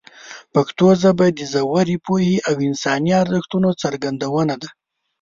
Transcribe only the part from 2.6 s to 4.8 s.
انساني ارزښتونو څرګندونه ده.